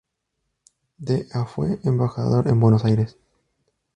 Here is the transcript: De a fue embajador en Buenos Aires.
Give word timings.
De 0.97 1.27
a 1.31 1.45
fue 1.45 1.79
embajador 1.83 2.47
en 2.47 2.59
Buenos 2.59 2.85
Aires. 2.85 3.19